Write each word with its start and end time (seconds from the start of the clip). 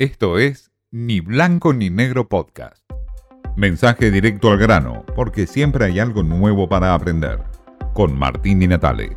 Esto 0.00 0.38
es 0.38 0.72
Ni 0.90 1.20
Blanco 1.20 1.74
ni 1.74 1.90
Negro 1.90 2.26
Podcast. 2.26 2.90
Mensaje 3.54 4.10
directo 4.10 4.50
al 4.50 4.56
grano, 4.56 5.04
porque 5.14 5.46
siempre 5.46 5.84
hay 5.84 5.98
algo 5.98 6.22
nuevo 6.22 6.70
para 6.70 6.94
aprender. 6.94 7.42
Con 7.92 8.18
Martín 8.18 8.62
y 8.62 8.66
Natale. 8.66 9.14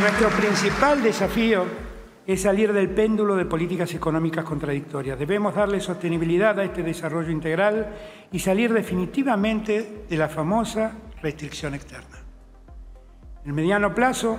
Nuestro 0.00 0.30
principal 0.30 1.02
desafío 1.02 1.66
es 2.26 2.40
salir 2.40 2.72
del 2.72 2.88
péndulo 2.88 3.36
de 3.36 3.44
políticas 3.44 3.92
económicas 3.92 4.46
contradictorias. 4.46 5.18
Debemos 5.18 5.54
darle 5.54 5.78
sostenibilidad 5.80 6.58
a 6.58 6.64
este 6.64 6.82
desarrollo 6.82 7.30
integral 7.30 7.94
y 8.32 8.38
salir 8.38 8.72
definitivamente 8.72 10.06
de 10.08 10.16
la 10.16 10.30
famosa 10.30 10.92
restricción 11.20 11.74
externa. 11.74 12.16
En 13.44 13.54
mediano 13.54 13.94
plazo 13.94 14.38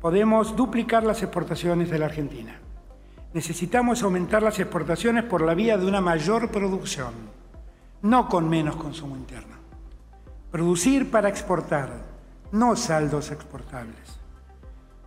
podemos 0.00 0.56
duplicar 0.56 1.04
las 1.04 1.22
exportaciones 1.22 1.90
de 1.90 1.98
la 1.98 2.06
Argentina. 2.06 2.63
Necesitamos 3.34 4.00
aumentar 4.04 4.44
las 4.44 4.60
exportaciones 4.60 5.24
por 5.24 5.42
la 5.42 5.54
vía 5.54 5.76
de 5.76 5.84
una 5.84 6.00
mayor 6.00 6.52
producción, 6.52 7.12
no 8.00 8.28
con 8.28 8.48
menos 8.48 8.76
consumo 8.76 9.16
interno. 9.16 9.56
Producir 10.52 11.10
para 11.10 11.30
exportar, 11.30 11.90
no 12.52 12.76
saldos 12.76 13.32
exportables. 13.32 14.20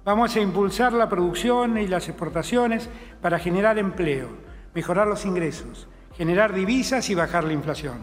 Vamos 0.03 0.35
a 0.35 0.41
impulsar 0.41 0.91
la 0.91 1.07
producción 1.07 1.77
y 1.77 1.87
las 1.87 2.09
exportaciones 2.09 2.89
para 3.21 3.39
generar 3.39 3.77
empleo, 3.77 4.27
mejorar 4.73 5.07
los 5.07 5.25
ingresos, 5.25 5.87
generar 6.17 6.53
divisas 6.53 7.09
y 7.09 7.15
bajar 7.15 7.45
la 7.45 7.53
inflación. 7.53 7.99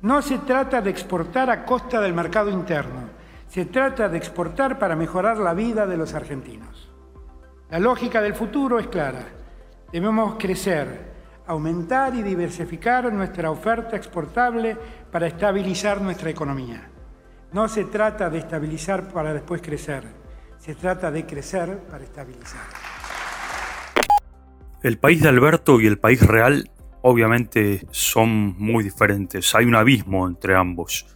No 0.00 0.22
se 0.22 0.38
trata 0.38 0.80
de 0.80 0.90
exportar 0.90 1.50
a 1.50 1.64
costa 1.64 2.00
del 2.00 2.14
mercado 2.14 2.50
interno, 2.50 3.10
se 3.48 3.64
trata 3.64 4.08
de 4.08 4.16
exportar 4.16 4.78
para 4.78 4.94
mejorar 4.94 5.38
la 5.38 5.54
vida 5.54 5.88
de 5.88 5.96
los 5.96 6.14
argentinos. 6.14 6.88
La 7.68 7.80
lógica 7.80 8.20
del 8.20 8.34
futuro 8.34 8.78
es 8.78 8.86
clara. 8.86 9.39
Debemos 9.92 10.36
crecer, 10.38 10.86
aumentar 11.48 12.14
y 12.14 12.22
diversificar 12.22 13.12
nuestra 13.12 13.50
oferta 13.50 13.96
exportable 13.96 14.76
para 15.10 15.26
estabilizar 15.26 16.00
nuestra 16.00 16.30
economía. 16.30 16.88
No 17.52 17.66
se 17.66 17.86
trata 17.86 18.30
de 18.30 18.38
estabilizar 18.38 19.08
para 19.08 19.34
después 19.34 19.60
crecer, 19.60 20.04
se 20.60 20.76
trata 20.76 21.10
de 21.10 21.26
crecer 21.26 21.76
para 21.90 22.04
estabilizar. 22.04 22.62
El 24.80 24.98
país 24.98 25.22
de 25.22 25.28
Alberto 25.28 25.80
y 25.80 25.88
el 25.88 25.98
país 25.98 26.24
real 26.24 26.70
obviamente 27.02 27.84
son 27.90 28.56
muy 28.58 28.84
diferentes, 28.84 29.52
hay 29.56 29.64
un 29.64 29.74
abismo 29.74 30.28
entre 30.28 30.54
ambos. 30.54 31.06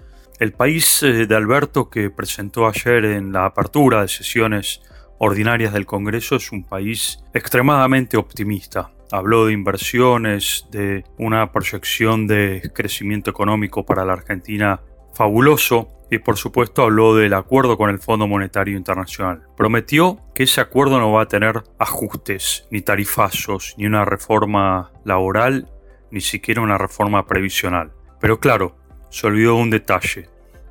El 0.40 0.52
país 0.52 1.00
eh, 1.04 1.26
de 1.26 1.36
Alberto 1.36 1.88
que 1.88 2.10
presentó 2.10 2.66
ayer 2.66 3.04
en 3.04 3.32
la 3.32 3.46
apertura 3.46 4.02
de 4.02 4.08
sesiones 4.08 4.82
ordinarias 5.18 5.72
del 5.72 5.86
Congreso 5.86 6.36
es 6.36 6.52
un 6.52 6.64
país 6.64 7.18
extremadamente 7.32 8.16
optimista. 8.16 8.90
Habló 9.12 9.46
de 9.46 9.52
inversiones, 9.52 10.66
de 10.70 11.04
una 11.18 11.52
proyección 11.52 12.26
de 12.26 12.70
crecimiento 12.74 13.30
económico 13.30 13.84
para 13.84 14.04
la 14.04 14.14
Argentina 14.14 14.80
fabuloso 15.14 15.88
y 16.10 16.18
por 16.18 16.36
supuesto 16.36 16.82
habló 16.82 17.14
del 17.14 17.34
acuerdo 17.34 17.76
con 17.76 17.90
el 17.90 17.98
Fondo 17.98 18.26
Monetario 18.26 18.76
Internacional. 18.76 19.46
Prometió 19.56 20.20
que 20.34 20.44
ese 20.44 20.60
acuerdo 20.60 20.98
no 20.98 21.12
va 21.12 21.22
a 21.22 21.28
tener 21.28 21.62
ajustes, 21.78 22.66
ni 22.70 22.82
tarifazos, 22.82 23.74
ni 23.78 23.86
una 23.86 24.04
reforma 24.04 24.92
laboral, 25.04 25.68
ni 26.10 26.20
siquiera 26.20 26.60
una 26.60 26.78
reforma 26.78 27.26
previsional. 27.26 27.92
Pero 28.20 28.38
claro, 28.38 28.76
se 29.10 29.26
olvidó 29.26 29.56
un 29.56 29.70
detalle. 29.70 30.28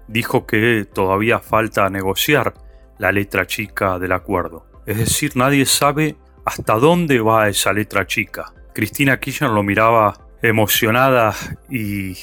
Dijo 0.08 0.46
que 0.46 0.86
todavía 0.92 1.40
falta 1.40 1.90
negociar 1.90 2.54
la 2.98 3.12
letra 3.12 3.46
chica 3.46 4.00
del 4.00 4.12
acuerdo. 4.12 4.66
Es 4.86 4.98
decir, 4.98 5.36
nadie 5.36 5.66
sabe 5.66 6.16
hasta 6.46 6.76
dónde 6.76 7.20
va 7.20 7.50
esa 7.50 7.74
letra 7.74 8.06
chica. 8.06 8.54
Cristina 8.74 9.20
Kirchner 9.20 9.52
lo 9.52 9.64
miraba 9.64 10.14
emocionada 10.42 11.34
y 11.70 12.18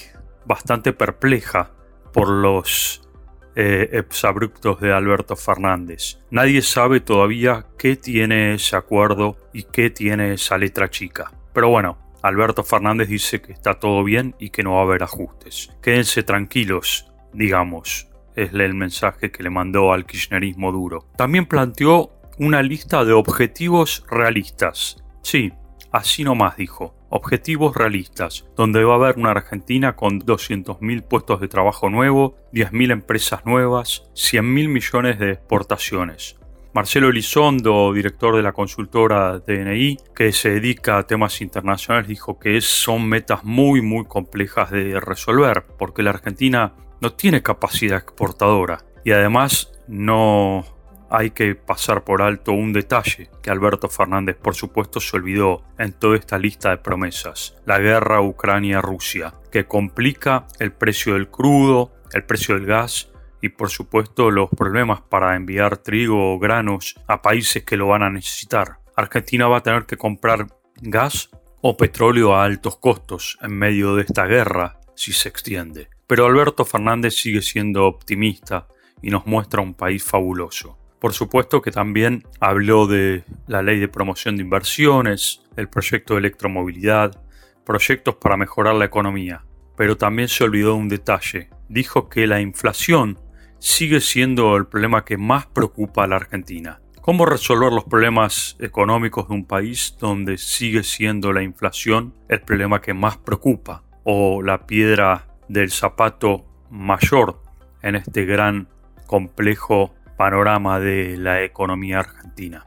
bastante 0.45 0.93
perpleja 0.93 1.71
por 2.13 2.29
los 2.29 3.09
eh, 3.57 3.89
exabruptos 3.93 4.81
de 4.81 4.93
Alberto 4.93 5.37
Fernández. 5.37 6.19
Nadie 6.31 6.61
sabe 6.63 7.01
todavía 7.01 7.67
qué 7.79 7.97
tiene 7.97 8.55
ese 8.55 8.77
acuerdo 8.77 9.37
y 9.53 9.65
qué 9.65 9.91
tiene 9.91 10.35
esa 10.35 10.59
letra 10.59 10.91
chica. 10.91 11.33
Pero 11.53 11.69
bueno, 11.69 11.99
Alberto 12.23 12.63
Fernández 12.63 13.09
dice 13.09 13.41
que 13.41 13.53
está 13.53 13.75
todo 13.75 14.05
bien 14.05 14.35
y 14.39 14.51
que 14.51 14.63
no 14.63 14.75
va 14.75 14.81
a 14.81 14.85
haber 14.85 15.03
ajustes. 15.03 15.71
Quédense 15.83 16.23
tranquilos, 16.23 17.11
digamos, 17.33 18.10
es 18.43 18.53
el 18.53 18.75
mensaje 18.75 19.31
que 19.31 19.43
le 19.43 19.51
mandó 19.51 19.93
al 19.93 20.07
kirchnerismo 20.07 20.73
duro. 20.73 21.07
También 21.17 21.47
planteó 21.47 22.11
una 22.39 22.63
lista 22.63 23.05
de 23.05 23.13
objetivos 23.13 24.05
realistas. 24.11 24.97
Sí, 25.23 25.53
así 25.93 26.25
nomás 26.25 26.57
dijo. 26.57 26.95
Objetivos 27.11 27.77
realistas, 27.77 28.47
donde 28.57 28.85
va 28.85 28.95
a 28.95 28.97
haber 28.97 29.19
una 29.19 29.33
Argentina 29.33 29.97
con 29.97 30.21
200.000 30.21 31.03
puestos 31.03 31.41
de 31.41 31.49
trabajo 31.49 31.91
nuevos, 31.91 32.35
10.000 32.53 32.93
empresas 32.93 33.45
nuevas, 33.45 34.05
100.000 34.15 34.69
millones 34.69 35.19
de 35.19 35.33
exportaciones. 35.33 36.37
Marcelo 36.73 37.09
Elizondo, 37.09 37.93
director 37.93 38.37
de 38.37 38.43
la 38.43 38.53
consultora 38.53 39.41
DNI, 39.41 39.97
que 40.15 40.31
se 40.31 40.51
dedica 40.51 40.99
a 40.99 41.07
temas 41.07 41.41
internacionales, 41.41 42.07
dijo 42.07 42.39
que 42.39 42.61
son 42.61 43.09
metas 43.09 43.43
muy 43.43 43.83
muy 43.83 44.05
complejas 44.05 44.71
de 44.71 45.01
resolver, 45.01 45.67
porque 45.77 46.05
la 46.05 46.11
Argentina 46.11 46.75
no 47.01 47.13
tiene 47.13 47.43
capacidad 47.43 47.99
exportadora 47.99 48.85
y 49.05 49.13
además 49.13 49.73
no 49.89 50.65
hay 51.11 51.33
que 51.33 51.57
pasar 51.57 52.05
por 52.05 52.23
alto 52.23 52.53
un 52.53 52.73
detalle 52.73 53.31
que 53.43 53.51
Alberto 53.51 53.89
Fernández 53.89 54.37
por 54.37 54.55
supuesto 54.55 55.01
se 55.01 55.17
olvidó 55.17 55.65
en 55.79 55.93
toda 55.93 56.17
esta 56.17 56.39
lista 56.39 56.71
de 56.71 56.79
promesas, 56.79 57.57
la 57.67 57.79
guerra 57.79 58.21
Ucrania-Rusia, 58.21 59.35
que 59.51 59.67
complica 59.67 60.47
el 60.61 60.73
precio 60.73 61.15
del 61.15 61.29
crudo, 61.29 61.93
el 62.13 62.25
precio 62.25 62.55
del 62.55 62.67
gas 62.67 63.11
y 63.43 63.49
por 63.49 63.71
supuesto 63.71 64.31
los 64.31 64.51
problemas 64.51 65.01
para 65.01 65.35
enviar 65.35 65.79
trigo 65.79 66.35
o 66.35 66.39
granos 66.39 66.95
a 67.09 67.23
países 67.23 67.65
que 67.65 67.77
lo 67.77 67.89
van 67.89 68.03
a 68.03 68.11
necesitar. 68.11 68.79
Argentina 68.95 69.49
va 69.49 69.59
a 69.59 69.63
tener 69.63 69.87
que 69.87 69.97
comprar 69.97 70.47
gas 70.81 71.31
o 71.63 71.77
petróleo 71.77 72.35
a 72.35 72.45
altos 72.45 72.77
costos 72.77 73.39
en 73.43 73.53
medio 73.53 73.97
de 73.97 74.03
esta 74.03 74.27
guerra 74.27 74.79
si 74.95 75.13
se 75.13 75.29
extiende. 75.29 75.89
Pero 76.11 76.27
Alberto 76.27 76.65
Fernández 76.65 77.15
sigue 77.15 77.41
siendo 77.41 77.87
optimista 77.87 78.67
y 79.01 79.11
nos 79.11 79.27
muestra 79.27 79.63
un 79.63 79.75
país 79.75 80.03
fabuloso. 80.03 80.77
Por 80.99 81.13
supuesto 81.13 81.63
que 81.63 81.71
también 81.71 82.25
habló 82.41 82.89
de 82.89 83.23
la 83.47 83.63
ley 83.63 83.79
de 83.79 83.87
promoción 83.87 84.35
de 84.35 84.43
inversiones, 84.43 85.43
el 85.57 85.69
proyecto 85.69 86.15
de 86.15 86.19
electromovilidad, 86.19 87.23
proyectos 87.65 88.17
para 88.17 88.37
mejorar 88.37 88.75
la 88.75 88.87
economía. 88.87 89.45
Pero 89.77 89.97
también 89.97 90.27
se 90.27 90.43
olvidó 90.43 90.75
un 90.75 90.89
detalle. 90.89 91.49
Dijo 91.69 92.09
que 92.09 92.27
la 92.27 92.41
inflación 92.41 93.21
sigue 93.61 94.01
siendo 94.01 94.57
el 94.57 94.67
problema 94.67 95.05
que 95.05 95.17
más 95.17 95.47
preocupa 95.47 96.03
a 96.03 96.09
la 96.09 96.17
Argentina. 96.17 96.81
¿Cómo 97.03 97.25
resolver 97.25 97.73
los 97.73 97.85
problemas 97.85 98.57
económicos 98.59 99.29
de 99.29 99.35
un 99.35 99.45
país 99.45 99.97
donde 100.01 100.39
sigue 100.39 100.83
siendo 100.83 101.33
la 101.33 101.45
inflación 101.45 102.15
el 102.29 102.41
problema 102.41 102.81
que 102.81 102.95
más 102.95 103.17
preocupa? 103.17 103.85
O 104.03 104.43
la 104.43 104.67
piedra 104.67 105.30
del 105.51 105.73
zapato 105.73 106.47
mayor 106.71 107.43
en 107.83 107.97
este 107.97 108.25
gran 108.25 108.69
complejo 109.07 109.93
panorama 110.17 110.79
de 110.79 111.17
la 111.17 111.43
economía 111.43 111.99
argentina. 111.99 112.67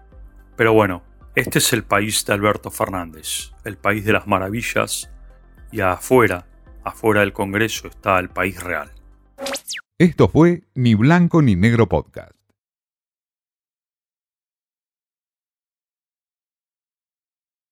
Pero 0.57 0.73
bueno, 0.73 1.01
este 1.33 1.59
es 1.59 1.71
el 1.71 1.83
país 1.83 2.25
de 2.25 2.33
Alberto 2.33 2.69
Fernández, 2.71 3.53
el 3.63 3.77
país 3.77 4.03
de 4.03 4.11
las 4.11 4.27
maravillas, 4.27 5.09
y 5.71 5.79
afuera, 5.79 6.45
afuera 6.83 7.21
del 7.21 7.31
Congreso 7.31 7.87
está 7.87 8.19
el 8.19 8.29
país 8.29 8.61
real. 8.61 8.91
Esto 9.97 10.27
fue 10.27 10.63
Ni 10.75 10.93
Blanco 10.93 11.41
ni 11.41 11.55
Negro 11.55 11.87
Podcast. 11.87 12.32